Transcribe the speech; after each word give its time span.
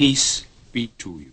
Peace 0.00 0.46
be 0.72 0.86
to 0.96 1.18
you. 1.18 1.32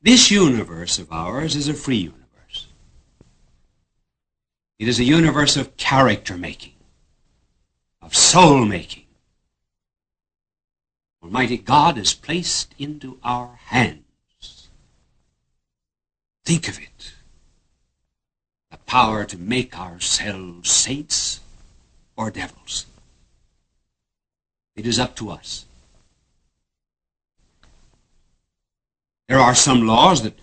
This 0.00 0.30
universe 0.30 1.00
of 1.00 1.10
ours 1.10 1.56
is 1.56 1.66
a 1.66 1.74
free 1.74 1.96
universe. 1.96 2.68
It 4.78 4.86
is 4.86 5.00
a 5.00 5.04
universe 5.04 5.56
of 5.56 5.76
character 5.76 6.36
making, 6.36 6.74
of 8.00 8.14
soul 8.14 8.64
making. 8.64 9.06
Almighty 11.24 11.56
God 11.56 11.96
has 11.96 12.14
placed 12.14 12.72
into 12.78 13.18
our 13.24 13.58
hands. 13.64 14.68
Think 16.44 16.68
of 16.68 16.78
it. 16.78 17.14
The 18.70 18.78
power 18.86 19.24
to 19.24 19.36
make 19.36 19.76
ourselves 19.76 20.70
saints 20.70 21.40
or 22.14 22.30
devils. 22.30 22.86
It 24.76 24.86
is 24.86 25.00
up 25.00 25.16
to 25.16 25.30
us. 25.30 25.65
There 29.28 29.40
are 29.40 29.54
some 29.54 29.86
laws 29.86 30.22
that 30.22 30.38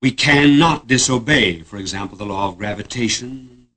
we 0.00 0.10
cannot 0.10 0.88
disobey. 0.88 1.62
For 1.62 1.76
example, 1.76 2.18
the 2.18 2.26
law 2.26 2.48
of 2.48 2.58
gravitation, 2.58 3.68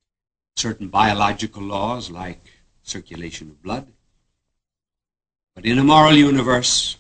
certain 0.55 0.88
biological 0.88 1.62
laws 1.62 2.09
like 2.09 2.41
circulation 2.84 3.49
of 3.49 3.62
blood. 3.62 3.88
But 5.54 5.66
in 5.66 5.77
a 5.77 5.84
moral 5.84 6.16
universe, 6.16 6.98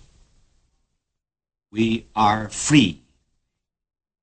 we 1.71 2.05
are 2.15 2.47
free 2.49 3.01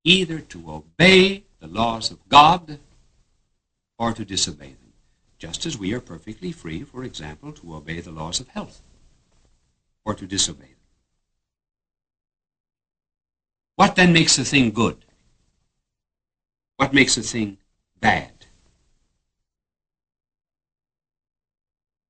either 0.05 0.39
to 0.41 0.71
obey 0.71 1.45
the 1.61 1.67
laws 1.67 2.11
of 2.11 2.29
God 2.29 2.79
or 3.99 4.13
to 4.13 4.25
disobey 4.25 4.69
them, 4.69 4.93
just 5.39 5.67
as 5.67 5.79
we 5.79 5.93
are 5.93 6.01
perfectly 6.01 6.51
free, 6.51 6.83
for 6.83 7.05
example, 7.05 7.53
to 7.53 7.75
obey 7.75 8.01
the 8.01 8.11
laws 8.11 8.41
of 8.41 8.49
health 8.49 8.81
or 10.05 10.15
to 10.15 10.27
disobey 10.27 10.67
them. 10.67 10.73
What 13.77 13.97
then 13.97 14.13
makes 14.13 14.39
a 14.39 14.45
thing 14.45 14.71
good? 14.71 15.05
What 16.77 16.93
makes 16.93 17.17
a 17.17 17.23
thing 17.23 17.59
bad? 18.01 18.33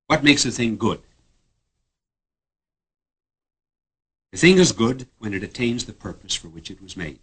What 0.07 0.25
makes 0.25 0.45
a 0.45 0.51
thing 0.51 0.77
good? 0.77 1.03
A 4.33 4.37
thing 4.37 4.59
is 4.59 4.73
good 4.73 5.09
when 5.19 5.35
it 5.35 5.43
attains 5.43 5.85
the 5.85 5.93
purpose 5.93 6.35
for 6.35 6.49
which 6.49 6.71
it 6.71 6.83
was 6.83 6.97
made. 6.97 7.21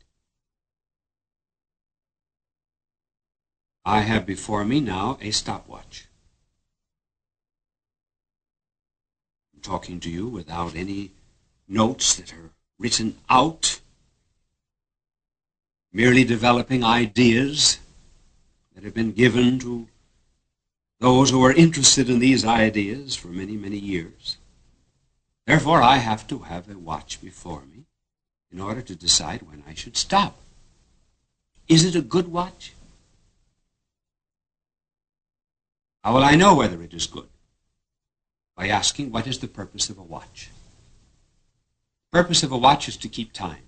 I 3.84 4.02
have 4.02 4.26
before 4.26 4.64
me 4.64 4.80
now 4.80 5.18
a 5.20 5.32
stopwatch. 5.32 6.06
I'm 9.54 9.62
talking 9.62 10.00
to 10.02 10.10
you 10.10 10.28
without 10.28 10.76
any 10.76 11.12
notes 11.68 12.16
that 12.16 12.32
are 12.34 12.52
written 12.78 13.18
out, 13.30 13.80
merely 15.92 16.24
developing 16.24 16.84
ideas 16.84 17.80
that 18.74 18.84
have 18.84 18.94
been 18.94 19.12
given 19.12 19.60
to 19.60 19.88
those 21.00 21.30
who 21.30 21.44
are 21.44 21.54
interested 21.54 22.10
in 22.10 22.20
these 22.20 22.46
ideas 22.46 23.16
for 23.16 23.30
many, 23.30 23.56
many 23.56 23.78
years. 23.78 24.38
Therefore, 25.46 25.82
I 25.82 25.98
have 25.98 26.28
to 26.28 26.40
have 26.40 26.70
a 26.70 26.78
watch 26.78 27.22
before 27.22 27.62
me 27.62 27.86
in 28.52 28.60
order 28.60 28.82
to 28.82 28.96
decide 28.96 29.42
when 29.44 29.64
I 29.68 29.74
should 29.74 29.98
stop. 29.98 30.38
Is 31.68 31.86
it 31.86 31.96
a 31.96 32.02
good 32.02 32.28
watch? 32.28 32.74
How 36.04 36.14
will 36.14 36.24
I 36.24 36.36
know 36.36 36.56
whether 36.56 36.82
it 36.84 36.94
is 36.94 37.08
good? 37.08 37.30
By 38.56 38.68
asking, 38.68 39.12
what 39.12 39.28
is 39.28 39.40
the 39.40 39.48
purpose 39.48 39.90
of 39.90 39.98
a 39.98 40.04
watch? 40.04 40.50
The 42.12 42.18
purpose 42.18 42.44
of 42.44 42.52
a 42.52 42.58
watch 42.58 42.88
is 42.88 42.98
to 42.98 43.08
keep 43.08 43.34
time. 43.34 43.64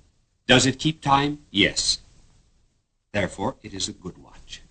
Does 0.48 0.66
it 0.66 0.80
keep 0.80 1.02
time? 1.02 1.40
Yes. 1.50 2.00
Therefore, 3.14 3.58
it 3.62 3.74
is 3.74 3.88
a 3.88 3.94
good 3.94 4.18
watch. 4.18 4.62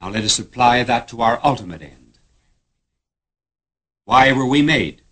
Now 0.00 0.10
let 0.10 0.24
us 0.24 0.38
apply 0.38 0.84
that 0.84 1.08
to 1.08 1.20
our 1.22 1.40
ultimate 1.44 1.82
end. 1.82 2.18
Why 4.04 4.32
were 4.32 4.46
we 4.46 4.62
made? 4.62 5.02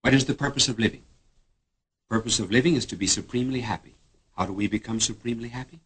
What 0.00 0.14
is 0.14 0.24
the 0.24 0.34
purpose 0.34 0.68
of 0.68 0.78
living? 0.78 1.02
The 2.08 2.16
purpose 2.16 2.40
of 2.40 2.50
living 2.50 2.74
is 2.74 2.86
to 2.86 2.96
be 2.96 3.06
supremely 3.06 3.60
happy. 3.60 3.94
How 4.36 4.46
do 4.46 4.52
we 4.52 4.66
become 4.66 4.98
supremely 4.98 5.50
happy? 5.50 5.80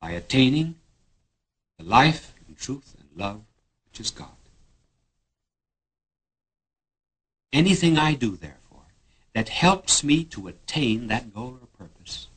By 0.00 0.10
attaining 0.10 0.74
the 1.78 1.84
life 1.84 2.34
and 2.46 2.58
truth 2.58 2.94
and 2.98 3.08
love 3.18 3.42
which 3.86 4.00
is 4.00 4.10
God. 4.10 4.28
Anything 7.52 7.98
I 7.98 8.14
do, 8.14 8.36
therefore, 8.36 8.84
that 9.34 9.48
helps 9.48 10.04
me 10.04 10.24
to 10.24 10.48
attain 10.48 11.06
that 11.06 11.32
goal 11.32 11.58
or 11.60 11.68
purpose 11.80 12.28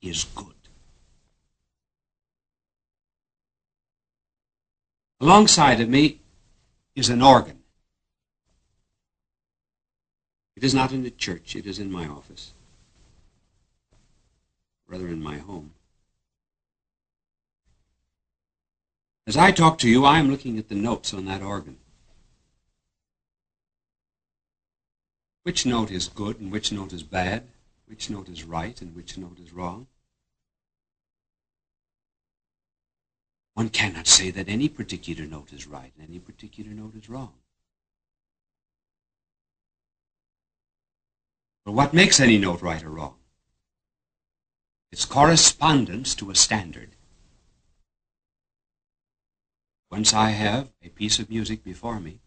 is 0.00 0.24
good. 0.34 0.46
Alongside 5.20 5.80
of 5.80 5.88
me 5.88 6.20
is 6.96 7.10
an 7.10 7.22
organ. 7.22 7.58
It 10.56 10.64
is 10.64 10.74
not 10.74 10.92
in 10.92 11.02
the 11.02 11.10
church, 11.10 11.54
it 11.54 11.66
is 11.66 11.78
in 11.78 11.92
my 11.92 12.06
office, 12.06 12.52
rather 14.88 15.08
in 15.08 15.22
my 15.22 15.38
home. 15.38 15.74
As 19.26 19.36
I 19.36 19.52
talk 19.52 19.78
to 19.78 19.88
you, 19.88 20.04
I 20.04 20.18
am 20.18 20.30
looking 20.30 20.58
at 20.58 20.68
the 20.68 20.74
notes 20.74 21.12
on 21.14 21.26
that 21.26 21.42
organ. 21.42 21.76
Which 25.42 25.66
note 25.66 25.90
is 25.90 26.08
good 26.08 26.40
and 26.40 26.50
which 26.50 26.72
note 26.72 26.92
is 26.92 27.02
bad? 27.02 27.48
Which 27.92 28.08
note 28.08 28.30
is 28.30 28.42
right 28.42 28.80
and 28.80 28.96
which 28.96 29.18
note 29.18 29.38
is 29.38 29.52
wrong? 29.52 29.86
One 33.52 33.68
cannot 33.68 34.06
say 34.06 34.30
that 34.30 34.48
any 34.48 34.70
particular 34.70 35.26
note 35.26 35.52
is 35.52 35.66
right 35.66 35.92
and 35.98 36.08
any 36.08 36.18
particular 36.18 36.70
note 36.70 36.94
is 36.94 37.10
wrong. 37.10 37.34
But 41.66 41.72
what 41.72 41.92
makes 41.92 42.18
any 42.18 42.38
note 42.38 42.62
right 42.62 42.82
or 42.82 42.88
wrong? 42.88 43.16
Its 44.90 45.04
correspondence 45.04 46.14
to 46.14 46.30
a 46.30 46.34
standard. 46.34 46.96
Once 49.90 50.14
I 50.14 50.30
have 50.30 50.72
a 50.82 50.88
piece 50.88 51.18
of 51.18 51.28
music 51.28 51.62
before 51.62 52.00
me, 52.00 52.22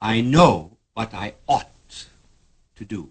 I 0.00 0.20
know 0.20 0.78
what 0.94 1.12
I 1.12 1.34
ought 1.48 1.75
to 2.76 2.84
do, 2.84 3.10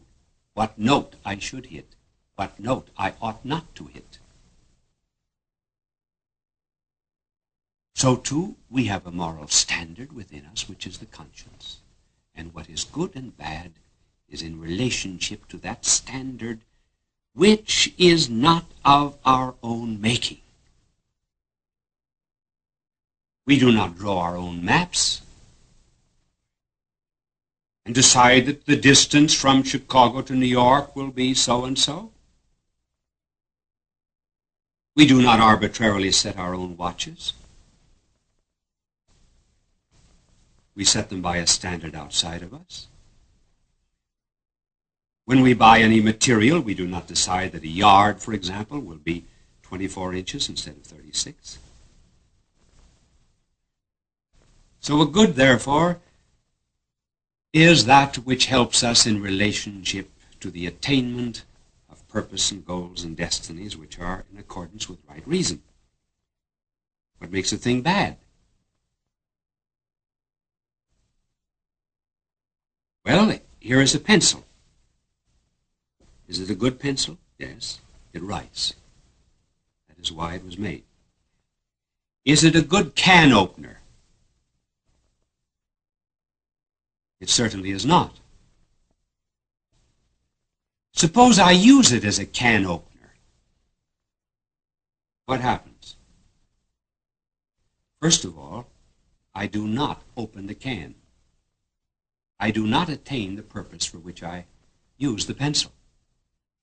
what 0.54 0.78
note 0.78 1.16
I 1.26 1.38
should 1.38 1.68
hit, 1.68 1.96
what 2.36 2.60
note 2.60 2.90
I 2.98 3.14
ought 3.22 3.44
not 3.44 3.76
to 3.76 3.86
hit. 3.86 4.20
So 7.96 8.16
too, 8.16 8.56
we 8.70 8.86
have 8.86 9.06
a 9.06 9.12
moral 9.12 9.48
standard 9.48 10.14
within 10.14 10.46
us, 10.46 10.68
which 10.68 10.86
is 10.86 10.98
the 10.98 11.06
conscience. 11.06 11.80
And 12.36 12.54
what 12.54 12.70
is 12.70 12.84
good 12.84 13.16
and 13.16 13.36
bad 13.38 13.72
is 14.30 14.42
in 14.42 14.60
relationship 14.60 15.48
to 15.48 15.58
that 15.58 15.86
standard, 15.86 16.60
which 17.34 17.94
is 17.98 18.30
not 18.30 18.66
of 18.84 19.18
our 19.26 19.56
own 19.64 20.02
making. 20.02 20.42
We 23.46 23.60
do 23.60 23.72
not 23.72 23.98
draw 23.98 24.20
our 24.22 24.36
own 24.36 24.66
maps 24.66 25.22
and 27.86 27.94
decide 27.94 28.48
that 28.48 28.66
the 28.66 28.76
distance 28.76 29.34
from 29.34 29.64
Chicago 29.64 30.22
to 30.24 30.34
New 30.34 30.48
York 30.48 30.96
will 30.96 31.12
be 31.12 31.34
so 31.34 31.66
and 31.66 31.78
so. 31.78 32.12
We 34.96 35.06
do 35.06 35.22
not 35.22 35.40
arbitrarily 35.40 36.12
set 36.12 36.38
our 36.38 36.56
own 36.56 36.78
watches. 36.78 37.34
We 40.74 40.84
set 40.84 41.10
them 41.10 41.22
by 41.22 41.38
a 41.38 41.48
standard 41.48 41.96
outside 41.96 42.42
of 42.42 42.54
us. 42.54 42.88
When 45.26 45.42
we 45.42 45.54
buy 45.54 45.80
any 45.80 46.02
material, 46.02 46.60
we 46.62 46.74
do 46.74 46.88
not 46.88 47.08
decide 47.08 47.52
that 47.52 47.64
a 47.64 47.68
yard, 47.68 48.22
for 48.22 48.34
example, 48.34 48.80
will 48.80 48.98
be 48.98 49.26
24 49.64 50.14
inches 50.14 50.50
instead 50.50 50.76
of 50.78 50.84
36. 50.84 51.58
So 54.80 55.02
a 55.02 55.06
good, 55.08 55.36
therefore, 55.36 56.00
is 57.56 57.86
that 57.86 58.18
which 58.18 58.48
helps 58.48 58.84
us 58.84 59.06
in 59.06 59.22
relationship 59.22 60.10
to 60.42 60.52
the 60.52 60.68
attainment 60.68 61.46
of 61.90 62.06
purpose 62.10 62.52
and 62.52 62.66
goals 62.66 63.06
and 63.06 63.16
destinies 63.16 63.78
which 63.78 63.98
are 63.98 64.26
in 64.30 64.38
accordance 64.38 64.90
with 64.90 65.00
right 65.10 65.26
reason. 65.26 65.62
What 67.20 67.32
makes 67.32 67.54
a 67.54 67.58
thing 67.58 67.82
bad? 67.82 68.18
Well, 73.06 73.40
here 73.62 73.80
is 73.80 73.96
a 73.96 74.00
pencil. 74.02 74.44
Is 76.28 76.42
it 76.42 76.50
a 76.50 76.56
good 76.56 76.78
pencil? 76.78 77.20
Yes, 77.38 77.80
it 78.12 78.22
writes. 78.22 78.74
That 79.88 79.98
is 80.04 80.12
why 80.12 80.34
it 80.34 80.44
was 80.44 80.58
made. 80.58 80.84
Is 82.26 82.44
it 82.44 82.56
a 82.58 82.62
good 82.62 82.96
can 82.96 83.32
opener? 83.32 83.80
It 87.20 87.30
certainly 87.30 87.72
is 87.72 87.86
not. 87.86 88.20
Suppose 90.94 91.40
I 91.40 91.52
use 91.52 91.92
it 91.92 92.04
as 92.04 92.20
a 92.20 92.26
can 92.26 92.66
opener. 92.66 93.16
What 95.26 95.42
happens? 95.42 95.96
First 98.02 98.24
of 98.24 98.38
all, 98.38 98.68
I 99.34 99.48
do 99.48 99.68
not 99.68 100.04
open 100.16 100.48
the 100.48 100.56
can. 100.56 100.96
I 102.40 102.52
do 102.52 102.68
not 102.68 102.90
attain 102.90 103.36
the 103.36 103.44
purpose 103.44 103.86
for 103.86 103.98
which 103.98 104.22
I 104.24 104.46
use 104.98 105.26
the 105.26 105.34
pencil. 105.34 105.72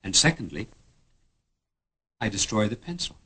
And 0.02 0.14
secondly, 0.14 0.69
I 2.20 2.28
destroy 2.28 2.69
the 2.69 2.76
pencil. 2.76 3.16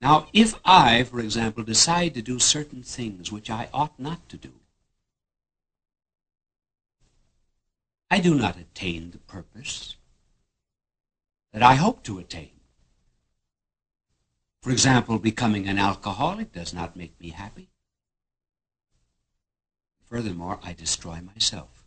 Now, 0.00 0.28
if 0.32 0.54
I, 0.64 1.04
for 1.04 1.20
example, 1.20 1.62
decide 1.62 2.14
to 2.14 2.22
do 2.22 2.38
certain 2.38 2.82
things 2.82 3.30
which 3.30 3.50
I 3.50 3.68
ought 3.72 3.98
not 4.00 4.28
to 4.30 4.36
do, 4.36 4.52
I 8.10 8.18
do 8.20 8.34
not 8.34 8.56
attain 8.58 9.10
the 9.10 9.18
purpose 9.18 9.96
that 11.52 11.62
I 11.62 11.74
hope 11.74 12.02
to 12.04 12.18
attain. 12.18 12.50
For 14.62 14.70
example, 14.70 15.18
becoming 15.18 15.68
an 15.68 15.78
alcoholic 15.78 16.52
does 16.52 16.74
not 16.74 16.96
make 16.96 17.18
me 17.20 17.30
happy. 17.30 17.68
Furthermore, 20.04 20.58
I 20.62 20.72
destroy 20.72 21.20
myself. 21.20 21.84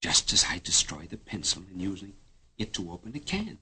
Just 0.00 0.32
as 0.32 0.44
I 0.48 0.58
destroy 0.58 1.06
the 1.08 1.16
pencil 1.16 1.62
in 1.72 1.80
using 1.80 2.14
it 2.58 2.72
to 2.74 2.90
open 2.90 3.14
a 3.14 3.20
can. 3.20 3.58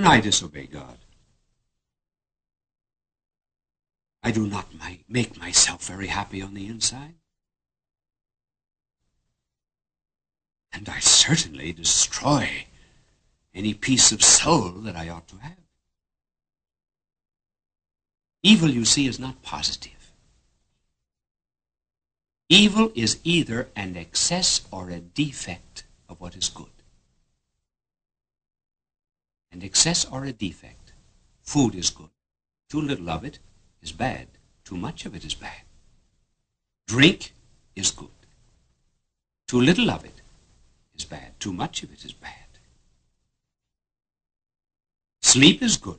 When 0.00 0.10
I 0.10 0.20
disobey 0.20 0.64
God, 0.64 0.96
I 4.22 4.30
do 4.30 4.46
not 4.46 4.74
my, 4.74 5.00
make 5.06 5.38
myself 5.38 5.86
very 5.86 6.06
happy 6.06 6.40
on 6.40 6.54
the 6.54 6.68
inside. 6.68 7.16
And 10.72 10.88
I 10.88 11.00
certainly 11.00 11.74
destroy 11.74 12.64
any 13.54 13.74
peace 13.74 14.10
of 14.10 14.22
soul 14.22 14.70
that 14.70 14.96
I 14.96 15.10
ought 15.10 15.28
to 15.28 15.36
have. 15.36 15.58
Evil, 18.42 18.70
you 18.70 18.86
see, 18.86 19.06
is 19.06 19.18
not 19.18 19.42
positive. 19.42 20.12
Evil 22.48 22.90
is 22.94 23.20
either 23.22 23.68
an 23.76 23.98
excess 23.98 24.62
or 24.70 24.88
a 24.88 24.98
defect 24.98 25.84
of 26.08 26.22
what 26.22 26.36
is 26.36 26.48
good. 26.48 26.79
An 29.52 29.62
excess 29.62 30.04
or 30.04 30.24
a 30.24 30.32
defect. 30.32 30.92
Food 31.42 31.74
is 31.74 31.90
good. 31.90 32.10
Too 32.68 32.80
little 32.80 33.10
of 33.10 33.24
it 33.24 33.38
is 33.82 33.92
bad. 33.92 34.28
Too 34.64 34.76
much 34.76 35.04
of 35.06 35.14
it 35.14 35.24
is 35.24 35.34
bad. 35.34 35.62
Drink 36.86 37.32
is 37.74 37.90
good. 37.90 38.08
Too 39.48 39.60
little 39.60 39.90
of 39.90 40.04
it 40.04 40.20
is 40.94 41.04
bad. 41.04 41.38
Too 41.40 41.52
much 41.52 41.82
of 41.82 41.92
it 41.92 42.04
is 42.04 42.12
bad. 42.12 42.32
Sleep 45.22 45.62
is 45.62 45.76
good. 45.76 45.98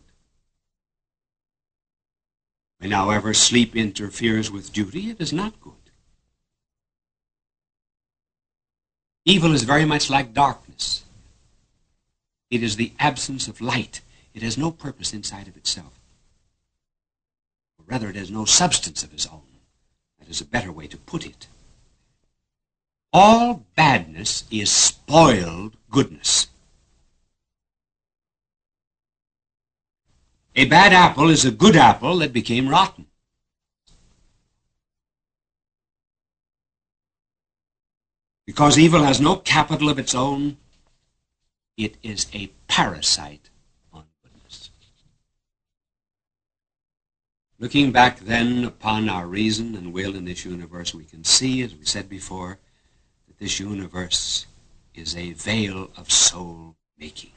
When, 2.79 2.91
however, 2.91 3.33
sleep 3.33 3.75
interferes 3.75 4.49
with 4.49 4.73
duty, 4.73 5.11
it 5.11 5.21
is 5.21 5.31
not 5.31 5.61
good. 5.61 5.73
Evil 9.23 9.53
is 9.53 9.63
very 9.63 9.85
much 9.85 10.09
like 10.09 10.33
darkness. 10.33 11.03
It 12.51 12.61
is 12.61 12.75
the 12.75 12.91
absence 12.99 13.47
of 13.47 13.61
light. 13.61 14.01
It 14.33 14.43
has 14.43 14.57
no 14.57 14.71
purpose 14.71 15.13
inside 15.13 15.47
of 15.47 15.55
itself. 15.55 15.97
Or 17.79 17.85
rather, 17.87 18.09
it 18.09 18.17
has 18.17 18.29
no 18.29 18.43
substance 18.43 19.03
of 19.03 19.13
its 19.13 19.25
own. 19.25 19.41
That 20.19 20.29
is 20.29 20.41
a 20.41 20.45
better 20.45 20.71
way 20.71 20.87
to 20.87 20.97
put 20.97 21.25
it. 21.25 21.47
All 23.13 23.65
badness 23.75 24.43
is 24.51 24.69
spoiled 24.69 25.75
goodness. 25.89 26.47
A 30.55 30.65
bad 30.65 30.91
apple 30.91 31.29
is 31.29 31.45
a 31.45 31.51
good 31.51 31.77
apple 31.77 32.17
that 32.17 32.33
became 32.33 32.67
rotten. 32.67 33.07
Because 38.45 38.77
evil 38.77 39.03
has 39.03 39.21
no 39.21 39.37
capital 39.37 39.87
of 39.87 39.97
its 39.97 40.13
own, 40.13 40.57
it 41.83 41.97
is 42.03 42.27
a 42.33 42.47
parasite 42.67 43.49
on 43.91 44.03
goodness. 44.23 44.69
Looking 47.57 47.91
back 47.91 48.19
then 48.19 48.63
upon 48.63 49.09
our 49.09 49.25
reason 49.25 49.75
and 49.75 49.91
will 49.91 50.15
in 50.15 50.25
this 50.25 50.45
universe, 50.45 50.93
we 50.93 51.05
can 51.05 51.23
see, 51.23 51.63
as 51.63 51.75
we 51.75 51.85
said 51.85 52.07
before, 52.07 52.59
that 53.27 53.39
this 53.39 53.59
universe 53.59 54.45
is 54.93 55.15
a 55.15 55.33
vale 55.33 55.89
of 55.97 56.11
soul 56.11 56.75
making. 56.99 57.31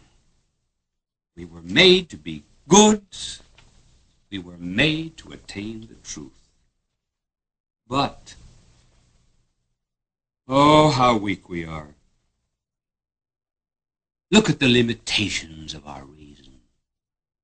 We 1.36 1.46
were 1.46 1.62
made 1.62 2.10
to 2.10 2.18
be 2.18 2.42
good. 2.68 3.02
We 4.30 4.38
were 4.38 4.58
made 4.58 5.16
to 5.18 5.32
attain 5.32 5.88
the 5.88 5.94
truth. 6.06 6.32
But, 7.88 8.34
oh, 10.46 10.90
how 10.90 11.16
weak 11.16 11.48
we 11.48 11.64
are. 11.64 11.93
Look 14.30 14.50
at 14.50 14.58
the 14.58 14.68
limitations 14.68 15.74
of 15.74 15.86
our 15.86 16.04
reason, 16.04 16.60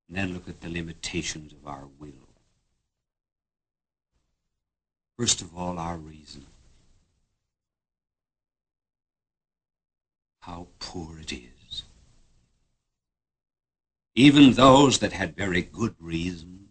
and 0.07 0.17
then 0.17 0.33
look 0.33 0.49
at 0.49 0.61
the 0.61 0.69
limitations 0.69 1.53
of 1.53 1.65
our 1.65 1.87
will. 1.99 2.27
First 5.17 5.41
of 5.41 5.55
all, 5.55 5.77
our 5.77 5.97
reason. 5.97 6.47
How 10.41 10.67
poor 10.79 11.19
it 11.19 11.31
is. 11.31 11.83
Even 14.15 14.53
those 14.53 14.99
that 14.99 15.13
had 15.13 15.35
very 15.35 15.61
good 15.61 15.95
reasons 15.99 16.61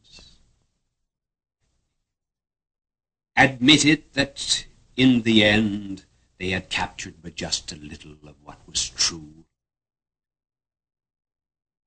admitted 3.36 4.02
that 4.12 4.66
in 4.96 5.22
the 5.22 5.42
end 5.42 6.04
they 6.38 6.50
had 6.50 6.68
captured 6.68 7.14
but 7.22 7.34
just 7.34 7.72
a 7.72 7.76
little 7.76 8.16
of 8.28 8.34
what 8.42 8.58
was 8.66 8.90
true 8.90 9.44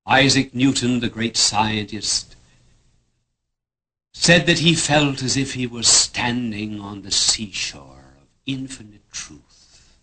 Isaac 0.05 0.53
Newton, 0.53 0.99
the 0.99 1.09
great 1.09 1.37
scientist, 1.37 2.35
said 4.13 4.45
that 4.45 4.59
he 4.59 4.75
felt 4.75 5.23
as 5.23 5.37
if 5.37 5.53
he 5.53 5.65
was 5.65 5.87
standing 5.87 6.79
on 6.79 7.01
the 7.01 7.11
seashore 7.11 8.15
of 8.21 8.27
infinite 8.45 9.09
truth. 9.11 9.97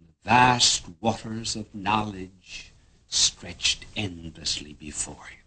The 0.00 0.12
vast 0.24 0.84
waters 1.00 1.54
of 1.54 1.72
knowledge 1.74 2.72
stretched 3.08 3.86
endlessly 3.96 4.72
before 4.72 5.26
him. 5.26 5.38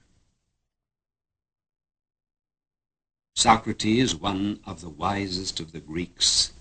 Socrates, 3.35 4.15
one 4.15 4.61
of 4.65 4.81
the 4.81 4.89
wisest 4.89 5.59
of 5.59 5.71
the 5.73 5.79
Greeks, 5.79 6.53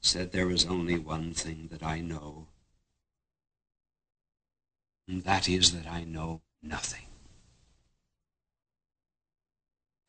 said 0.00 0.32
there 0.32 0.50
is 0.50 0.64
only 0.64 0.98
one 0.98 1.34
thing 1.34 1.68
that 1.70 1.82
I 1.82 2.00
know, 2.00 2.46
and 5.10 5.24
that 5.24 5.48
is 5.48 5.72
that 5.72 5.90
I 5.90 6.04
know 6.04 6.40
nothing. 6.62 7.06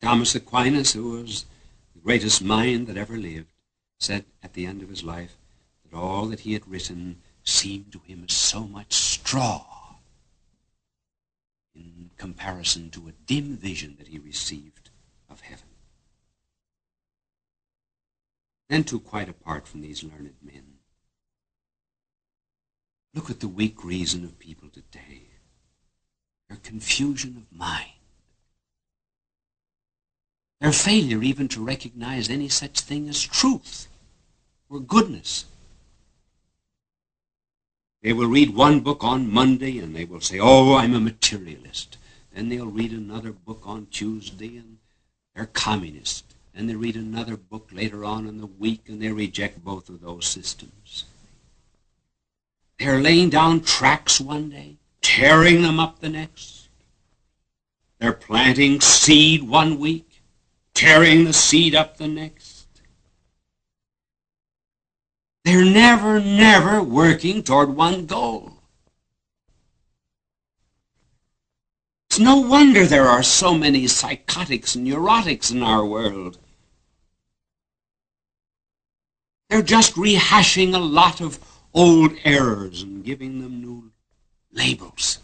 Thomas 0.00 0.34
Aquinas, 0.36 0.92
who 0.92 1.10
was 1.10 1.44
the 1.92 2.00
greatest 2.00 2.40
mind 2.42 2.86
that 2.86 2.96
ever 2.96 3.16
lived, 3.16 3.52
said 3.98 4.24
at 4.44 4.52
the 4.52 4.64
end 4.64 4.80
of 4.80 4.88
his 4.88 5.02
life 5.02 5.36
that 5.84 5.96
all 5.96 6.26
that 6.26 6.40
he 6.40 6.52
had 6.52 6.68
written 6.68 7.20
seemed 7.42 7.90
to 7.92 7.98
him 7.98 8.24
as 8.28 8.34
so 8.34 8.60
much 8.60 8.92
straw 8.92 9.96
in 11.74 12.10
comparison 12.16 12.88
to 12.90 13.08
a 13.08 13.12
dim 13.26 13.56
vision 13.56 13.96
that 13.98 14.08
he 14.08 14.20
received 14.20 14.90
of 15.28 15.40
heaven. 15.40 15.68
And 18.68 18.86
too 18.86 19.00
quite 19.00 19.28
apart 19.28 19.66
from 19.66 19.80
these 19.80 20.04
learned 20.04 20.36
men, 20.40 20.71
Look 23.14 23.28
at 23.28 23.40
the 23.40 23.48
weak 23.48 23.84
reason 23.84 24.24
of 24.24 24.38
people 24.38 24.68
today. 24.68 25.22
Their 26.48 26.58
confusion 26.58 27.36
of 27.36 27.56
mind. 27.56 27.90
Their 30.60 30.72
failure 30.72 31.22
even 31.22 31.48
to 31.48 31.64
recognize 31.64 32.30
any 32.30 32.48
such 32.48 32.80
thing 32.80 33.08
as 33.08 33.22
truth 33.22 33.88
or 34.70 34.80
goodness. 34.80 35.44
They 38.02 38.12
will 38.12 38.28
read 38.28 38.54
one 38.54 38.80
book 38.80 39.04
on 39.04 39.32
Monday 39.32 39.78
and 39.78 39.94
they 39.94 40.04
will 40.04 40.20
say, 40.20 40.38
Oh, 40.40 40.74
I'm 40.74 40.94
a 40.94 41.00
materialist. 41.00 41.98
Then 42.32 42.48
they'll 42.48 42.66
read 42.66 42.92
another 42.92 43.32
book 43.32 43.62
on 43.64 43.86
Tuesday 43.90 44.56
and 44.56 44.78
they're 45.34 45.46
communist. 45.46 46.24
Then 46.54 46.66
they 46.66 46.74
read 46.74 46.96
another 46.96 47.36
book 47.36 47.68
later 47.72 48.04
on 48.04 48.26
in 48.26 48.38
the 48.38 48.46
week 48.46 48.88
and 48.88 49.00
they 49.00 49.10
reject 49.10 49.64
both 49.64 49.88
of 49.88 50.00
those 50.00 50.26
systems. 50.26 51.04
They're 52.82 53.00
laying 53.00 53.30
down 53.30 53.60
tracks 53.60 54.20
one 54.20 54.50
day, 54.50 54.78
tearing 55.02 55.62
them 55.62 55.78
up 55.78 56.00
the 56.00 56.08
next. 56.08 56.68
They're 58.00 58.12
planting 58.12 58.80
seed 58.80 59.44
one 59.44 59.78
week, 59.78 60.20
tearing 60.74 61.24
the 61.24 61.32
seed 61.32 61.76
up 61.76 61.96
the 61.96 62.08
next. 62.08 62.66
They're 65.44 65.64
never, 65.64 66.18
never 66.18 66.82
working 66.82 67.44
toward 67.44 67.76
one 67.76 68.06
goal. 68.06 68.54
It's 72.10 72.18
no 72.18 72.38
wonder 72.38 72.84
there 72.84 73.06
are 73.06 73.22
so 73.22 73.54
many 73.54 73.86
psychotics 73.86 74.74
and 74.74 74.84
neurotics 74.88 75.52
in 75.52 75.62
our 75.62 75.86
world. 75.86 76.36
They're 79.48 79.62
just 79.62 79.94
rehashing 79.94 80.74
a 80.74 80.78
lot 80.78 81.20
of 81.20 81.38
old 81.74 82.12
errors 82.24 82.82
and 82.82 83.04
giving 83.04 83.40
them 83.40 83.60
new 83.60 83.92
labels. 84.52 85.18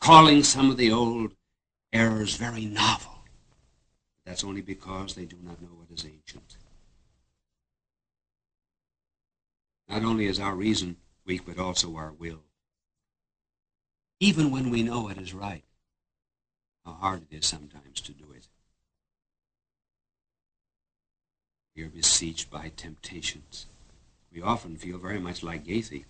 Calling 0.00 0.42
some 0.42 0.70
of 0.70 0.76
the 0.76 0.90
old 0.90 1.32
errors 1.92 2.36
very 2.36 2.64
novel. 2.64 3.24
That's 4.24 4.44
only 4.44 4.60
because 4.60 5.14
they 5.14 5.24
do 5.24 5.36
not 5.42 5.60
know 5.60 5.68
what 5.68 5.90
is 5.90 6.04
ancient. 6.04 6.56
Not 9.88 10.04
only 10.04 10.26
is 10.26 10.38
our 10.38 10.54
reason 10.54 10.96
weak, 11.24 11.42
but 11.46 11.58
also 11.58 11.96
our 11.96 12.12
will 12.12 12.42
even 14.20 14.50
when 14.50 14.70
we 14.70 14.82
know 14.82 15.02
what 15.02 15.18
is 15.18 15.34
right. 15.34 15.64
How 16.84 16.92
hard 16.92 17.26
it 17.30 17.36
is 17.36 17.46
sometimes 17.46 18.00
to 18.02 18.12
do 18.12 18.27
We 21.78 21.84
are 21.84 21.88
besieged 21.90 22.50
by 22.50 22.72
temptations. 22.74 23.66
We 24.32 24.42
often 24.42 24.76
feel 24.76 24.98
very 24.98 25.20
much 25.20 25.44
like 25.44 25.64
Goethe, 25.64 25.90
who 25.90 26.02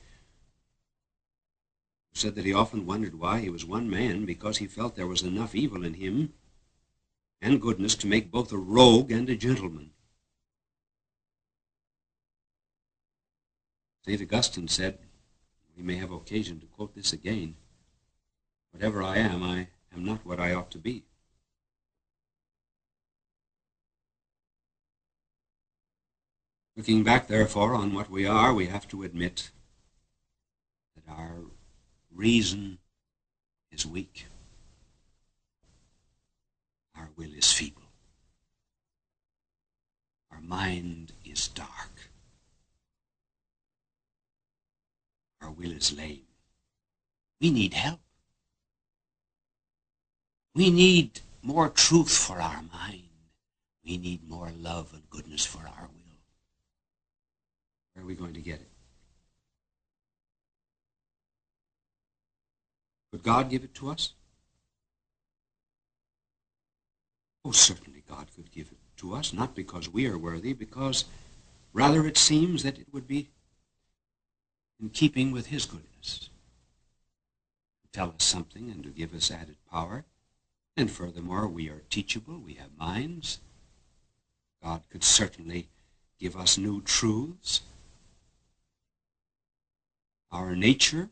said 2.15 2.37
that 2.37 2.47
he 2.47 2.55
often 2.55 2.87
wondered 2.87 3.17
why 3.17 3.41
he 3.41 3.51
was 3.51 3.67
one 3.67 3.91
man 3.91 4.25
because 4.25 4.57
he 4.57 4.67
felt 4.67 4.97
there 4.97 5.07
was 5.07 5.21
enough 5.21 5.55
evil 5.55 5.85
in 5.85 5.93
him 5.93 6.33
and 7.43 7.61
goodness 7.61 7.95
to 7.97 8.07
make 8.07 8.31
both 8.31 8.51
a 8.51 8.57
rogue 8.57 9.13
and 9.13 9.29
a 9.29 9.37
gentleman. 9.37 9.91
St. 14.07 14.23
Augustine 14.23 14.69
said, 14.69 14.99
we 15.77 15.83
may 15.83 15.97
have 15.97 16.13
occasion 16.13 16.61
to 16.61 16.67
quote 16.67 16.95
this 16.95 17.13
again, 17.13 17.57
Whatever 18.71 19.03
I 19.03 19.19
am, 19.19 19.43
I 19.43 19.69
am 19.95 20.03
not 20.03 20.25
what 20.25 20.41
I 20.41 20.55
ought 20.55 20.71
to 20.71 20.79
be. 20.79 21.05
Looking 26.79 27.03
back, 27.03 27.27
therefore, 27.27 27.75
on 27.75 27.93
what 27.93 28.09
we 28.09 28.25
are, 28.25 28.55
we 28.55 28.67
have 28.67 28.87
to 28.91 29.03
admit 29.03 29.51
that 30.95 31.13
our 31.13 31.39
reason 32.15 32.79
is 33.73 33.85
weak. 33.85 34.27
Our 36.97 37.09
will 37.17 37.35
is 37.37 37.53
feeble. 37.53 37.83
Our 40.31 40.41
mind 40.41 41.15
is 41.25 41.49
dark. 41.49 42.11
Our 45.43 45.51
will 45.51 45.73
is 45.73 45.93
lame. 45.93 46.29
We 47.41 47.51
need 47.51 47.75
help. 47.75 47.99
We 50.55 50.71
need 50.71 51.23
more 51.43 51.71
truth 51.71 52.17
for 52.17 52.41
our 52.41 52.63
mind. 52.73 53.03
We 53.85 53.99
need 53.99 54.29
more 54.29 54.53
love 54.57 54.93
and 54.93 55.11
goodness 55.11 55.45
for 55.45 55.67
our 55.67 55.89
will. 55.93 56.08
Where 57.99 58.05
are 58.05 58.07
we 58.07 58.15
going 58.15 58.35
to 58.35 58.41
get 58.41 58.61
it? 58.61 58.69
Could 63.11 63.25
God 63.25 63.51
give 63.51 63.65
it 63.65 63.75
to 63.75 63.91
us? 63.91 64.13
Oh, 67.45 67.51
certainly 67.51 68.05
God 68.09 68.29
could 68.37 68.53
give 68.53 68.69
it 68.71 68.79
to 68.99 69.15
us, 69.15 69.33
not 69.33 69.57
because 69.57 69.89
we 69.89 70.07
are 70.07 70.17
worthy, 70.17 70.53
because 70.53 71.07
rather 71.73 72.07
it 72.07 72.17
seems 72.17 72.63
that 72.63 72.79
it 72.79 72.87
would 72.93 73.09
be 73.09 73.31
in 74.81 74.91
keeping 74.91 75.33
with 75.33 75.47
his 75.47 75.67
goodness 75.67 76.31
to 77.83 77.89
tell 77.91 78.11
us 78.11 78.23
something 78.23 78.71
and 78.71 78.85
to 78.85 78.91
give 78.91 79.13
us 79.13 79.29
added 79.29 79.57
power. 79.73 80.05
And 80.77 80.89
furthermore, 80.89 81.49
we 81.49 81.69
are 81.69 81.83
teachable, 81.91 82.39
we 82.39 82.55
have 82.55 82.79
minds. 82.79 83.41
God 84.63 84.83
could 84.89 85.03
certainly 85.03 85.67
give 86.21 86.37
us 86.37 86.57
new 86.57 86.81
truths. 86.83 87.63
Our 90.31 90.55
nature 90.55 91.09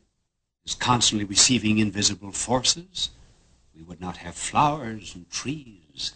is 0.65 0.75
constantly 0.75 1.25
receiving 1.25 1.79
invisible 1.79 2.31
forces. 2.31 3.09
We 3.75 3.83
would 3.83 4.01
not 4.01 4.17
have 4.17 4.35
flowers 4.35 5.15
and 5.15 5.29
trees 5.29 6.13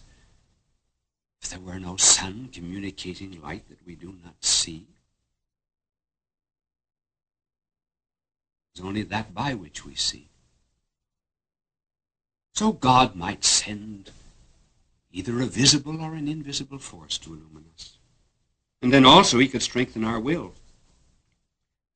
if 1.40 1.50
there 1.50 1.60
were 1.60 1.80
no 1.80 1.96
sun 1.96 2.48
communicating 2.52 3.40
light 3.40 3.68
that 3.68 3.84
we 3.86 3.94
do 3.94 4.14
not 4.24 4.44
see. 4.44 4.86
It's 8.74 8.84
only 8.84 9.02
that 9.02 9.34
by 9.34 9.54
which 9.54 9.84
we 9.84 9.94
see. 9.94 10.28
So 12.54 12.72
God 12.72 13.16
might 13.16 13.44
send 13.44 14.10
either 15.12 15.40
a 15.40 15.46
visible 15.46 16.00
or 16.00 16.14
an 16.14 16.28
invisible 16.28 16.78
force 16.78 17.18
to 17.18 17.34
illumine 17.34 17.66
us. 17.74 17.98
And 18.80 18.92
then 18.92 19.04
also 19.04 19.38
he 19.38 19.48
could 19.48 19.62
strengthen 19.62 20.04
our 20.04 20.20
will. 20.20 20.54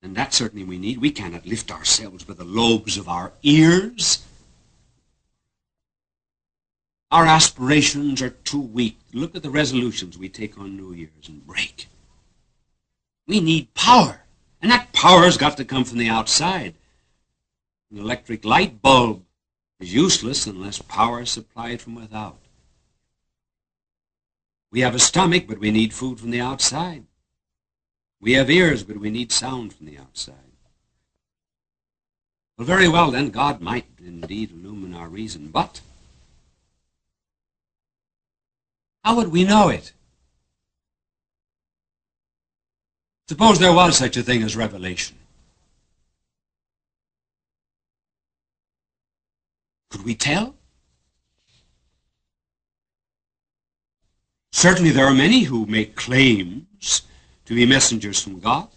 And 0.06 0.14
that 0.14 0.32
certainly 0.32 0.64
we 0.64 0.78
need. 0.78 0.98
We 0.98 1.10
cannot 1.10 1.46
lift 1.46 1.72
ourselves 1.72 2.22
by 2.22 2.34
the 2.34 2.44
lobes 2.44 2.96
of 2.96 3.08
our 3.08 3.32
ears. 3.42 4.24
Our 7.10 7.26
aspirations 7.26 8.22
are 8.22 8.30
too 8.30 8.60
weak. 8.60 8.98
Look 9.12 9.34
at 9.34 9.42
the 9.42 9.50
resolutions 9.50 10.16
we 10.16 10.28
take 10.28 10.56
on 10.58 10.76
New 10.76 10.92
Year's 10.92 11.26
and 11.26 11.44
break. 11.44 11.88
We 13.26 13.40
need 13.40 13.74
power. 13.74 14.20
And 14.62 14.70
that 14.70 14.92
power's 14.92 15.36
got 15.36 15.56
to 15.56 15.64
come 15.64 15.82
from 15.82 15.98
the 15.98 16.08
outside. 16.08 16.74
An 17.90 17.98
electric 17.98 18.44
light 18.44 18.80
bulb 18.80 19.24
is 19.80 19.92
useless 19.92 20.46
unless 20.46 20.80
power 20.80 21.22
is 21.22 21.30
supplied 21.30 21.80
from 21.80 21.96
without. 21.96 22.38
We 24.70 24.82
have 24.82 24.94
a 24.94 25.00
stomach, 25.00 25.48
but 25.48 25.58
we 25.58 25.72
need 25.72 25.92
food 25.92 26.20
from 26.20 26.30
the 26.30 26.40
outside. 26.40 27.06
We 28.20 28.32
have 28.32 28.50
ears, 28.50 28.82
but 28.82 28.96
we 28.96 29.10
need 29.10 29.30
sound 29.30 29.74
from 29.74 29.86
the 29.86 29.98
outside. 29.98 30.34
Well, 32.56 32.66
very 32.66 32.88
well, 32.88 33.10
then, 33.10 33.30
God 33.30 33.60
might 33.60 33.86
indeed 33.98 34.50
illumine 34.50 34.94
our 34.94 35.08
reason, 35.08 35.48
but 35.48 35.80
how 39.04 39.16
would 39.16 39.28
we 39.28 39.44
know 39.44 39.68
it? 39.68 39.92
Suppose 43.28 43.58
there 43.58 43.72
was 43.72 43.96
such 43.96 44.16
a 44.16 44.22
thing 44.22 44.42
as 44.42 44.56
revelation. 44.56 45.16
Could 49.90 50.04
we 50.04 50.14
tell? 50.14 50.54
Certainly 54.52 54.92
there 54.92 55.06
are 55.06 55.14
many 55.14 55.42
who 55.42 55.66
make 55.66 55.96
claims 55.96 57.02
to 57.46 57.54
be 57.54 57.64
messengers 57.64 58.20
from 58.22 58.40
God. 58.40 58.68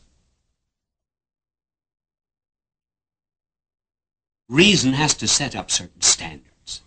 Reason 4.47 4.93
has 4.93 5.13
to 5.15 5.27
set 5.27 5.55
up 5.55 5.69
certain 5.69 6.01
standards, 6.01 6.81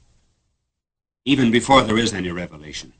even 1.24 1.50
before 1.50 1.82
there 1.82 1.98
is 1.98 2.12
any 2.12 2.30
revelation. 2.30 2.92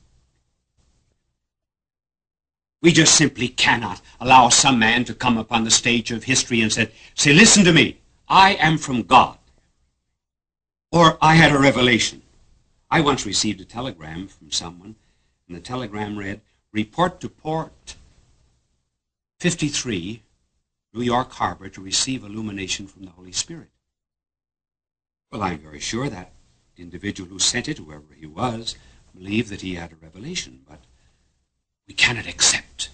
We 2.80 2.92
just 2.92 3.14
simply 3.14 3.48
cannot 3.48 4.00
allow 4.20 4.48
some 4.48 4.78
man 4.78 5.04
to 5.04 5.14
come 5.14 5.38
upon 5.38 5.64
the 5.64 5.70
stage 5.70 6.10
of 6.10 6.24
history 6.24 6.60
and 6.60 6.72
say, 6.72 6.90
say, 7.14 7.32
listen 7.32 7.64
to 7.64 7.72
me, 7.72 7.98
I 8.28 8.54
am 8.54 8.78
from 8.78 9.02
God. 9.02 9.38
Or 10.90 11.16
I 11.22 11.36
had 11.36 11.52
a 11.52 11.58
revelation. 11.58 12.22
I 12.90 13.00
once 13.00 13.24
received 13.24 13.60
a 13.60 13.64
telegram 13.64 14.26
from 14.26 14.50
someone, 14.50 14.96
and 15.46 15.56
the 15.56 15.60
telegram 15.60 16.18
read, 16.18 16.40
Report 16.72 17.20
to 17.20 17.28
Port 17.28 17.96
53, 19.42 20.22
New 20.94 21.02
York 21.02 21.32
Harbor, 21.32 21.68
to 21.68 21.80
receive 21.80 22.22
illumination 22.22 22.86
from 22.86 23.02
the 23.02 23.10
Holy 23.10 23.32
Spirit. 23.32 23.70
Well, 25.32 25.42
I'm 25.42 25.58
very 25.58 25.80
sure 25.80 26.08
that 26.08 26.30
individual 26.76 27.28
who 27.28 27.40
sent 27.40 27.68
it, 27.68 27.78
whoever 27.78 28.14
he 28.16 28.24
was, 28.24 28.76
believed 29.12 29.48
that 29.48 29.62
he 29.62 29.74
had 29.74 29.90
a 29.90 29.96
revelation, 29.96 30.60
but 30.68 30.78
we 31.88 31.94
cannot 31.94 32.28
accept 32.28 32.90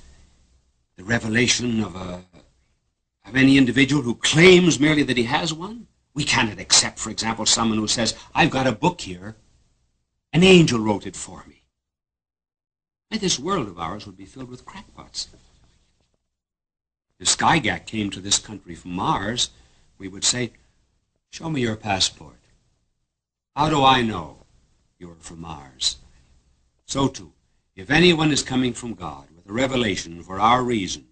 the 0.97 1.05
revelation 1.05 1.85
of, 1.85 1.95
a, 1.95 2.25
of 3.27 3.37
any 3.37 3.59
individual 3.59 4.01
who 4.01 4.15
claims 4.15 4.81
merely 4.81 5.03
that 5.03 5.19
he 5.19 5.25
has 5.25 5.53
one. 5.53 5.87
We 6.15 6.25
cannot 6.25 6.59
accept, 6.59 6.99
for 6.99 7.11
example, 7.11 7.45
someone 7.45 7.77
who 7.77 7.89
says, 7.89 8.17
I've 8.35 8.49
got 8.49 8.67
a 8.67 8.73
book 8.73 9.03
here. 9.03 9.37
An 10.33 10.43
angel 10.43 10.81
wrote 10.81 11.07
it 11.07 11.15
for 11.15 11.45
me. 11.47 11.65
And 13.11 13.21
this 13.21 13.39
world 13.39 13.69
of 13.69 13.79
ours 13.79 14.07
would 14.07 14.17
be 14.17 14.25
filled 14.25 14.49
with 14.49 14.65
crackpots. 14.65 15.29
If 17.19 17.27
Skygack 17.27 17.87
came 17.87 18.11
to 18.11 18.21
this 18.21 18.39
country 18.39 18.75
from 18.75 18.93
Mars, 18.93 19.51
we 19.99 20.09
would 20.09 20.25
say, 20.25 20.53
Show 21.31 21.51
me 21.51 21.61
your 21.61 21.77
passport. 21.77 22.37
How 23.55 23.69
do 23.69 23.83
I 23.83 24.03
know 24.03 24.39
you're 24.99 25.17
from 25.19 25.41
Mars? 25.41 25.97
So 26.87 27.09
too, 27.09 27.33
if 27.77 27.91
anyone 27.91 28.31
is 28.31 28.43
coming 28.43 28.73
from 28.73 28.95
God 28.95 29.27
with 29.37 29.49
a 29.49 29.53
revelation 29.53 30.23
for 30.23 30.41
our 30.41 30.63
reason 30.63 31.07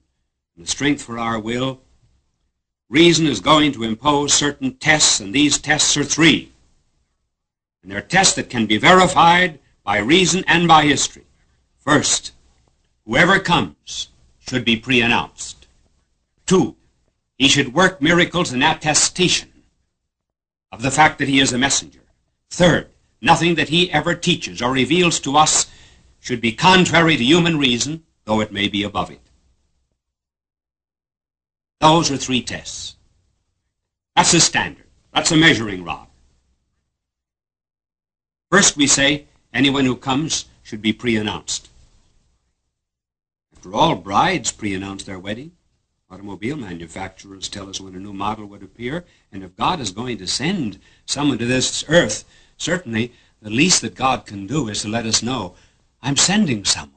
and 0.56 0.64
the 0.64 0.70
strength 0.70 1.02
for 1.02 1.18
our 1.18 1.38
will, 1.38 1.80
reason 2.88 3.26
is 3.26 3.40
going 3.40 3.72
to 3.72 3.82
impose 3.82 4.32
certain 4.32 4.74
tests, 4.76 5.20
and 5.20 5.34
these 5.34 5.58
tests 5.58 5.96
are 5.96 6.04
three. 6.04 6.52
And 7.82 7.90
they're 7.90 8.00
tests 8.00 8.34
that 8.36 8.48
can 8.48 8.66
be 8.66 8.78
verified 8.78 9.58
by 9.84 9.98
reason 9.98 10.44
and 10.46 10.66
by 10.66 10.84
history. 10.84 11.24
First, 11.78 12.32
whoever 13.04 13.38
comes 13.38 14.08
should 14.38 14.64
be 14.64 14.76
pre-announced. 14.76 15.55
Two, 16.46 16.76
he 17.36 17.48
should 17.48 17.74
work 17.74 18.00
miracles 18.00 18.52
in 18.52 18.62
attestation 18.62 19.50
of 20.72 20.82
the 20.82 20.90
fact 20.90 21.18
that 21.18 21.28
he 21.28 21.40
is 21.40 21.52
a 21.52 21.58
messenger. 21.58 22.00
Third, 22.50 22.88
nothing 23.20 23.56
that 23.56 23.68
he 23.68 23.90
ever 23.92 24.14
teaches 24.14 24.62
or 24.62 24.72
reveals 24.72 25.20
to 25.20 25.36
us 25.36 25.66
should 26.20 26.40
be 26.40 26.52
contrary 26.52 27.16
to 27.16 27.24
human 27.24 27.58
reason, 27.58 28.04
though 28.24 28.40
it 28.40 28.52
may 28.52 28.68
be 28.68 28.82
above 28.82 29.10
it. 29.10 29.20
Those 31.80 32.10
are 32.10 32.16
three 32.16 32.42
tests. 32.42 32.96
That's 34.14 34.32
the 34.32 34.40
standard. 34.40 34.86
That's 35.12 35.30
a 35.30 35.36
measuring 35.36 35.84
rod. 35.84 36.06
First, 38.50 38.76
we 38.76 38.86
say 38.86 39.26
anyone 39.52 39.84
who 39.84 39.96
comes 39.96 40.46
should 40.62 40.80
be 40.80 40.92
pre-announced. 40.92 41.68
After 43.54 43.74
all, 43.74 43.94
brides 43.96 44.52
pre-announce 44.52 45.04
their 45.04 45.18
wedding. 45.18 45.52
Automobile 46.08 46.56
manufacturers 46.56 47.48
tell 47.48 47.68
us 47.68 47.80
when 47.80 47.96
a 47.96 47.98
new 47.98 48.12
model 48.12 48.46
would 48.46 48.62
appear, 48.62 49.04
and 49.32 49.42
if 49.42 49.56
God 49.56 49.80
is 49.80 49.90
going 49.90 50.18
to 50.18 50.26
send 50.26 50.78
someone 51.04 51.38
to 51.38 51.46
this 51.46 51.84
earth, 51.88 52.24
certainly 52.56 53.12
the 53.42 53.50
least 53.50 53.82
that 53.82 53.96
God 53.96 54.24
can 54.24 54.46
do 54.46 54.68
is 54.68 54.82
to 54.82 54.88
let 54.88 55.04
us 55.04 55.22
know, 55.22 55.56
I'm 56.00 56.16
sending 56.16 56.64
someone. 56.64 56.92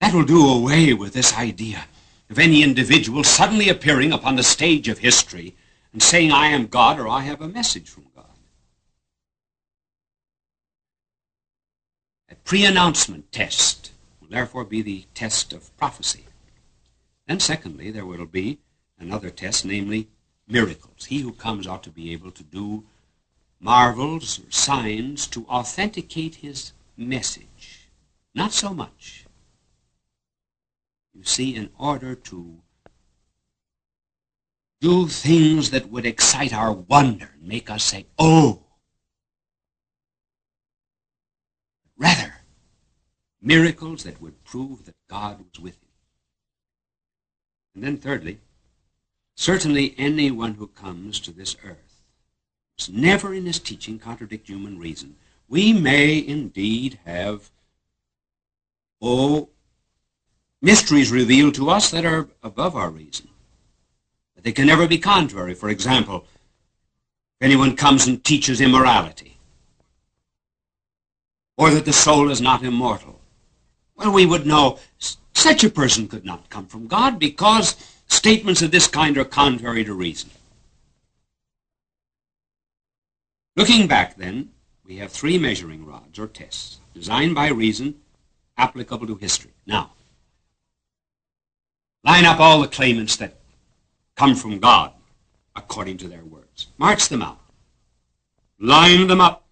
That 0.00 0.14
will 0.14 0.24
do 0.24 0.48
away 0.48 0.94
with 0.94 1.12
this 1.12 1.36
idea 1.36 1.84
of 2.30 2.38
any 2.38 2.62
individual 2.62 3.22
suddenly 3.22 3.68
appearing 3.68 4.12
upon 4.12 4.36
the 4.36 4.42
stage 4.42 4.88
of 4.88 4.98
history 4.98 5.54
and 5.92 6.02
saying, 6.02 6.32
I 6.32 6.48
am 6.48 6.66
God 6.66 6.98
or 6.98 7.06
I 7.06 7.20
have 7.20 7.42
a 7.42 7.48
message 7.48 7.88
from 7.88 8.06
God. 8.16 8.24
A 12.30 12.34
pre-announcement 12.34 13.30
test 13.30 13.92
will 14.24 14.36
therefore 14.36 14.64
be 14.64 14.82
the 14.82 15.04
test 15.14 15.52
of 15.52 15.76
prophecy. 15.76 16.24
And 17.26 17.40
secondly, 17.40 17.90
there 17.90 18.06
will 18.06 18.26
be 18.26 18.58
another 18.98 19.30
test, 19.30 19.64
namely 19.64 20.08
miracles. 20.46 21.06
He 21.06 21.20
who 21.20 21.32
comes 21.32 21.66
ought 21.66 21.82
to 21.84 21.90
be 21.90 22.12
able 22.12 22.30
to 22.32 22.42
do 22.42 22.84
marvels 23.60 24.40
or 24.40 24.50
signs 24.50 25.26
to 25.28 25.46
authenticate 25.46 26.36
his 26.36 26.72
message. 26.96 27.88
Not 28.34 28.52
so 28.52 28.74
much 28.74 29.24
you 31.14 31.22
see, 31.22 31.54
in 31.54 31.70
order 31.78 32.14
to 32.14 32.60
do 34.80 35.06
things 35.06 35.70
that 35.70 35.88
would 35.88 36.04
excite 36.04 36.52
our 36.52 36.72
wonder 36.72 37.30
and 37.34 37.48
make 37.48 37.70
us 37.70 37.84
say, 37.84 38.06
oh. 38.18 38.64
Rather, 41.96 42.34
miracles 43.44 44.04
that 44.04 44.20
would 44.20 44.42
prove 44.44 44.86
that 44.86 44.94
God 45.08 45.38
was 45.38 45.62
with 45.62 45.74
him. 45.74 45.88
And 47.74 47.84
then 47.84 47.96
thirdly, 47.98 48.38
certainly 49.36 49.94
anyone 49.98 50.54
who 50.54 50.66
comes 50.68 51.20
to 51.20 51.30
this 51.30 51.56
earth 51.64 52.02
must 52.78 52.90
never 52.90 53.34
in 53.34 53.46
his 53.46 53.58
teaching 53.58 53.98
contradict 53.98 54.48
human 54.48 54.78
reason. 54.78 55.16
We 55.48 55.72
may 55.72 56.26
indeed 56.26 56.98
have, 57.04 57.50
oh, 59.02 59.50
mysteries 60.62 61.12
revealed 61.12 61.54
to 61.56 61.68
us 61.68 61.90
that 61.90 62.06
are 62.06 62.28
above 62.42 62.74
our 62.74 62.90
reason. 62.90 63.28
But 64.34 64.44
they 64.44 64.52
can 64.52 64.66
never 64.66 64.88
be 64.88 64.98
contrary. 64.98 65.54
For 65.54 65.68
example, 65.68 66.24
if 67.40 67.46
anyone 67.46 67.76
comes 67.76 68.06
and 68.06 68.24
teaches 68.24 68.60
immorality, 68.60 69.36
or 71.56 71.70
that 71.70 71.84
the 71.84 71.92
soul 71.92 72.30
is 72.30 72.40
not 72.40 72.64
immortal, 72.64 73.13
well, 73.96 74.12
we 74.12 74.26
would 74.26 74.46
know 74.46 74.78
such 75.32 75.64
a 75.64 75.70
person 75.70 76.08
could 76.08 76.24
not 76.24 76.50
come 76.50 76.66
from 76.66 76.86
God 76.86 77.18
because 77.18 77.76
statements 78.08 78.62
of 78.62 78.70
this 78.70 78.86
kind 78.86 79.16
are 79.18 79.24
contrary 79.24 79.84
to 79.84 79.94
reason. 79.94 80.30
Looking 83.56 83.86
back, 83.86 84.16
then, 84.16 84.50
we 84.84 84.96
have 84.96 85.12
three 85.12 85.38
measuring 85.38 85.86
rods 85.86 86.18
or 86.18 86.26
tests 86.26 86.80
designed 86.92 87.34
by 87.34 87.48
reason, 87.48 87.96
applicable 88.56 89.06
to 89.06 89.16
history. 89.16 89.52
Now, 89.66 89.92
Line 92.04 92.26
up 92.26 92.38
all 92.38 92.60
the 92.60 92.68
claimants 92.68 93.16
that 93.16 93.38
come 94.14 94.34
from 94.34 94.58
God 94.58 94.92
according 95.56 95.96
to 95.98 96.08
their 96.08 96.22
words. 96.22 96.68
March 96.76 97.08
them 97.08 97.22
out. 97.22 97.40
Line 98.60 99.06
them 99.06 99.22
up. 99.22 99.46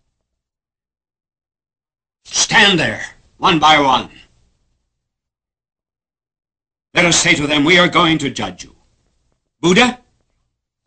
Stand 2.24 2.78
there, 2.78 3.02
one 3.38 3.59
by 3.59 3.81
one. 3.81 4.11
Let 6.94 7.07
us 7.07 7.18
say 7.18 7.35
to 7.35 7.46
them, 7.46 7.64
we 7.64 7.78
are 7.78 7.88
going 7.88 8.18
to 8.18 8.31
judge 8.31 8.64
you. 8.64 8.74
Buddha, 9.61 9.98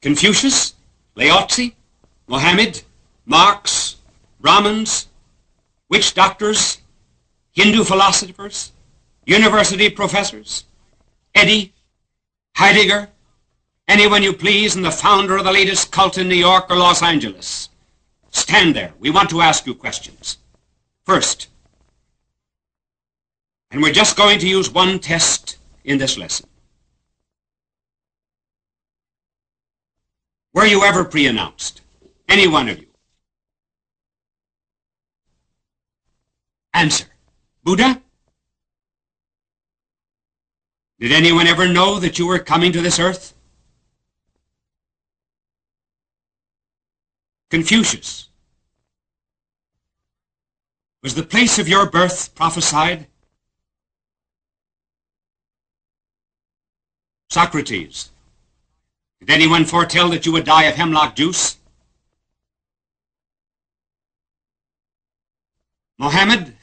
Confucius, 0.02 0.74
Laozi, 1.16 1.74
Mohammed, 2.28 2.84
Marx, 3.26 3.96
Brahmins, 4.40 5.08
witch 5.90 6.14
doctors, 6.14 6.80
Hindu 7.54 7.84
philosophers, 7.84 8.72
university 9.26 9.90
professors, 9.90 10.66
Eddy, 11.34 11.74
Heidegger, 12.56 13.10
anyone 13.88 14.24
you 14.24 14.34
please, 14.34 14.76
and 14.76 14.86
the 14.86 14.92
founder 14.92 15.38
of 15.38 15.44
the 15.44 15.52
latest 15.52 15.92
cult 15.92 16.18
in 16.18 16.28
New 16.28 16.36
York 16.36 16.70
or 16.70 16.76
Los 16.76 17.02
Angeles. 17.02 17.70
Stand 18.32 18.76
there. 18.76 18.94
We 19.00 19.10
want 19.10 19.30
to 19.30 19.42
ask 19.42 19.66
you 19.66 19.74
questions. 19.74 20.38
First, 21.06 21.48
and 23.72 23.82
we're 23.82 23.92
just 23.92 24.18
going 24.18 24.40
to 24.40 24.48
use 24.48 24.70
one 24.70 25.00
test 25.00 25.58
in 25.86 25.98
this 25.98 26.18
lesson. 26.18 26.50
Were 30.54 30.66
you 30.66 30.84
ever 30.84 31.06
pre-announced? 31.06 31.82
Any 32.28 32.48
one 32.48 32.70
of 32.70 32.80
you? 32.80 32.88
Answer. 36.74 37.06
Buddha? 37.64 38.02
Did 41.00 41.12
anyone 41.12 41.48
ever 41.48 41.68
know 41.68 42.00
that 42.00 42.18
you 42.18 42.26
were 42.26 42.40
coming 42.40 42.72
to 42.72 42.82
this 42.82 43.00
earth? 43.00 43.34
Confucius. 47.50 48.30
Was 51.04 51.16
the 51.16 51.24
place 51.24 51.60
of 51.60 51.68
your 51.68 51.90
birth 51.90 52.34
prophesied? 52.34 53.08
Socrates. 57.36 58.12
Did 59.20 59.30
anyone 59.30 59.66
foretell 59.66 60.08
that 60.12 60.26
you 60.26 60.32
would 60.32 60.46
die 60.46 60.64
of 60.64 60.76
hemlock 60.76 61.18
juice? 61.18 61.58
Mohammed, 65.98 66.56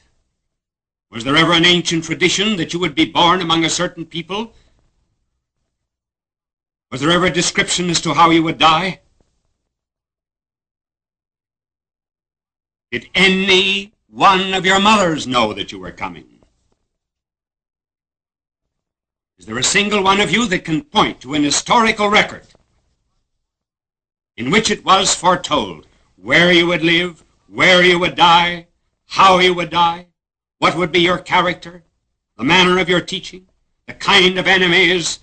was 1.10 1.24
there 1.24 1.36
ever 1.36 1.52
an 1.52 1.66
ancient 1.66 2.04
tradition 2.04 2.56
that 2.56 2.72
you 2.72 2.78
would 2.78 2.94
be 2.94 3.04
born 3.04 3.42
among 3.42 3.66
a 3.66 3.68
certain 3.68 4.06
people? 4.06 4.54
Was 6.90 7.02
there 7.02 7.10
ever 7.10 7.26
a 7.26 7.30
description 7.30 7.90
as 7.90 8.00
to 8.00 8.14
how 8.14 8.30
you 8.30 8.42
would 8.42 8.56
die? 8.56 9.00
Did 12.90 13.10
any 13.14 13.92
one 14.08 14.54
of 14.54 14.64
your 14.64 14.80
mothers 14.80 15.26
know 15.26 15.52
that 15.52 15.70
you 15.70 15.78
were 15.78 15.92
coming? 15.92 16.31
Is 19.42 19.46
there 19.46 19.58
a 19.58 19.64
single 19.64 20.04
one 20.04 20.20
of 20.20 20.30
you 20.30 20.46
that 20.46 20.64
can 20.64 20.84
point 20.84 21.20
to 21.22 21.34
an 21.34 21.42
historical 21.42 22.08
record 22.08 22.46
in 24.36 24.52
which 24.52 24.70
it 24.70 24.84
was 24.84 25.16
foretold 25.16 25.88
where 26.14 26.52
you 26.52 26.68
would 26.68 26.84
live, 26.84 27.24
where 27.48 27.82
you 27.82 27.98
would 27.98 28.14
die, 28.14 28.68
how 29.08 29.40
you 29.40 29.52
would 29.52 29.70
die? 29.70 30.06
What 30.58 30.76
would 30.76 30.92
be 30.92 31.00
your 31.00 31.18
character, 31.18 31.82
the 32.36 32.44
manner 32.44 32.78
of 32.78 32.88
your 32.88 33.00
teaching, 33.00 33.48
the 33.88 33.94
kind 33.94 34.38
of 34.38 34.46
enemies 34.46 35.18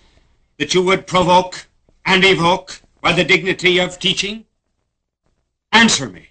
that 0.58 0.74
you 0.74 0.84
would 0.84 1.08
provoke 1.08 1.68
and 2.06 2.26
evoke 2.26 2.82
by 3.00 3.14
the 3.14 3.24
dignity 3.24 3.80
of 3.80 4.00
teaching? 4.00 4.44
Answer 5.72 6.10
me. 6.10 6.28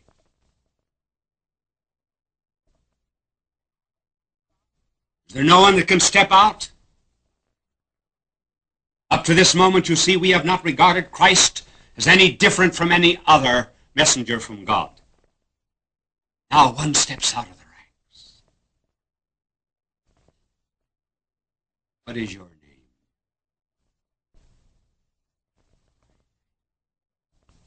Is 5.29 5.33
there 5.33 5.43
no 5.43 5.63
one 5.63 5.77
that 5.77 5.89
can 5.89 6.01
step 6.01 6.29
out 6.31 6.71
Up 9.11 9.25
to 9.25 9.35
this 9.35 9.55
moment, 9.55 9.89
you 9.89 9.97
see, 9.97 10.17
we 10.17 10.31
have 10.31 10.45
not 10.45 10.65
regarded 10.65 11.11
Christ 11.11 11.67
as 11.97 12.07
any 12.07 12.31
different 12.31 12.75
from 12.75 12.93
any 12.93 13.19
other 13.27 13.71
messenger 13.95 14.39
from 14.39 14.65
God. 14.65 14.91
Now 16.51 16.73
one 16.73 16.95
steps 16.95 17.35
out 17.35 17.49
of 17.49 17.59
the 17.59 17.65
ranks. 17.65 18.43
What 22.05 22.17
is 22.17 22.33
your 22.33 22.45
name? 22.45 22.51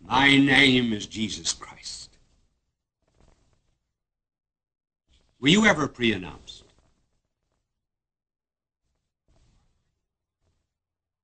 My 0.01 0.37
name 0.37 0.93
is 0.93 1.05
Jesus 1.07 1.53
Christ. 1.53 2.09
Were 5.39 5.49
you 5.49 5.65
ever 5.65 5.87
pre-announced? 5.87 6.40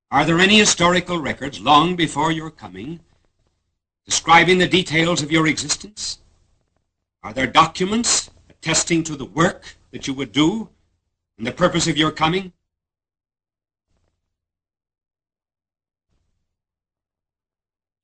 Are 0.09 0.23
there 0.23 0.39
any 0.39 0.57
historical 0.57 1.19
records 1.19 1.59
long 1.59 1.97
before 1.97 2.31
your 2.31 2.49
coming 2.49 3.01
describing 4.05 4.57
the 4.57 4.67
details 4.67 5.21
of 5.21 5.33
your 5.33 5.47
existence? 5.47 6.19
Are 7.23 7.33
there 7.33 7.47
documents 7.47 8.29
attesting 8.49 9.03
to 9.03 9.17
the 9.17 9.25
work 9.25 9.75
that 9.91 10.07
you 10.07 10.13
would 10.13 10.31
do 10.31 10.69
and 11.37 11.45
the 11.45 11.51
purpose 11.51 11.87
of 11.87 11.97
your 11.97 12.11
coming? 12.11 12.53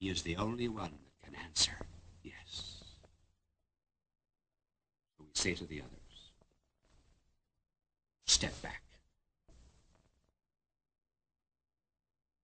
He 0.01 0.09
is 0.09 0.23
the 0.23 0.35
only 0.35 0.67
one 0.67 0.91
that 0.91 1.25
can 1.25 1.35
answer 1.41 1.77
yes. 2.21 2.83
So 5.17 5.23
we 5.23 5.31
say 5.35 5.53
to 5.53 5.63
the 5.63 5.79
others, 5.79 6.31
step 8.25 8.61
back. 8.61 8.82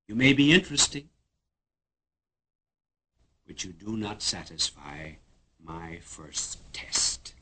You 0.10 0.16
may 0.16 0.34
be 0.34 0.52
interesting, 0.52 1.08
but 3.46 3.64
you 3.64 3.72
do 3.72 3.96
not 3.96 4.24
satisfy 4.24 5.12
my 5.64 6.00
first 6.02 6.58
test. 6.74 7.36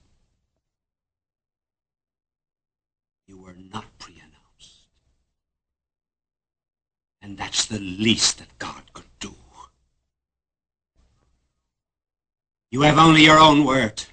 You 3.25 3.37
were 3.37 3.55
not 3.57 3.85
pre-announced. 3.99 4.87
And 7.21 7.37
that's 7.37 7.65
the 7.65 7.79
least 7.79 8.39
that 8.39 8.59
God 8.59 8.83
could 8.91 9.17
do. 9.21 9.33
You 12.69 12.81
have 12.81 12.97
only 12.97 13.23
your 13.23 13.39
own 13.39 13.63
word. 13.63 14.03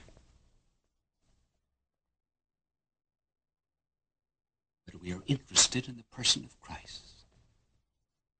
But 4.86 5.02
we 5.02 5.12
are 5.12 5.24
interested 5.26 5.88
in 5.88 5.96
the 5.96 6.04
person 6.04 6.44
of 6.44 6.60
Christ. 6.60 7.03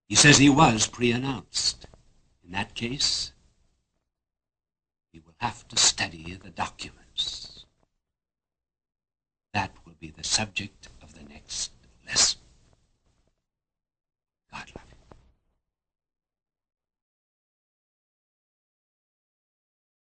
He 0.09 0.15
says 0.15 0.39
he 0.39 0.51
was 0.51 0.87
pre-announced. 0.87 1.87
In 2.45 2.53
that 2.53 2.75
case, 2.75 3.33
we 5.13 5.21
will 5.21 5.35
have 5.39 5.67
to 5.69 5.77
study 5.77 6.39
the 6.43 6.51
documents. 6.51 7.65
That 9.55 9.73
will 9.87 9.95
be 10.01 10.11
the 10.11 10.25
subject 10.25 10.89
of 11.03 11.15
the 11.15 11.25
next 11.25 11.71
lesson. 12.07 12.41
God 14.53 14.71
love. 14.75 14.84